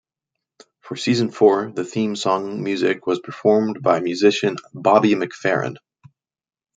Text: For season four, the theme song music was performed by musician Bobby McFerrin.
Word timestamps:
For 0.79 0.95
season 0.95 1.29
four, 1.29 1.71
the 1.71 1.83
theme 1.85 2.15
song 2.15 2.63
music 2.63 3.05
was 3.05 3.19
performed 3.19 3.83
by 3.83 3.99
musician 3.99 4.55
Bobby 4.73 5.11
McFerrin. 5.13 5.75